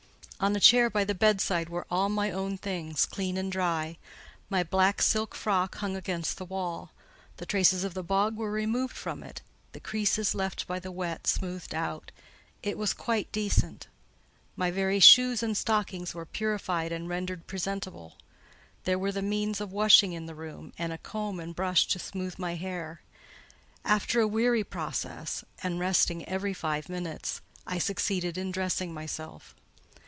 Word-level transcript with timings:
On 0.41 0.55
a 0.55 0.59
chair 0.59 0.89
by 0.89 1.03
the 1.03 1.13
bedside 1.13 1.69
were 1.69 1.85
all 1.91 2.09
my 2.09 2.31
own 2.31 2.57
things, 2.57 3.05
clean 3.05 3.37
and 3.37 3.51
dry. 3.51 3.99
My 4.49 4.63
black 4.63 4.99
silk 5.03 5.35
frock 5.35 5.75
hung 5.75 5.95
against 5.95 6.37
the 6.39 6.45
wall. 6.45 6.93
The 7.37 7.45
traces 7.45 7.83
of 7.83 7.93
the 7.93 8.01
bog 8.01 8.35
were 8.35 8.49
removed 8.49 8.95
from 8.97 9.21
it; 9.21 9.43
the 9.73 9.79
creases 9.79 10.33
left 10.33 10.65
by 10.65 10.79
the 10.79 10.91
wet 10.91 11.27
smoothed 11.27 11.75
out: 11.75 12.11
it 12.63 12.75
was 12.75 12.91
quite 12.91 13.31
decent. 13.31 13.85
My 14.55 14.71
very 14.71 14.99
shoes 14.99 15.43
and 15.43 15.55
stockings 15.55 16.15
were 16.15 16.25
purified 16.25 16.91
and 16.91 17.07
rendered 17.07 17.45
presentable. 17.45 18.15
There 18.85 18.97
were 18.97 19.11
the 19.11 19.21
means 19.21 19.61
of 19.61 19.71
washing 19.71 20.13
in 20.13 20.25
the 20.25 20.33
room, 20.33 20.73
and 20.75 20.91
a 20.91 20.97
comb 20.97 21.39
and 21.39 21.55
brush 21.55 21.85
to 21.89 21.99
smooth 21.99 22.39
my 22.39 22.55
hair. 22.55 23.03
After 23.85 24.19
a 24.19 24.27
weary 24.27 24.63
process, 24.63 25.43
and 25.61 25.79
resting 25.79 26.27
every 26.27 26.55
five 26.55 26.89
minutes, 26.89 27.41
I 27.67 27.77
succeeded 27.77 28.39
in 28.39 28.49
dressing 28.49 28.91
myself. 28.91 29.53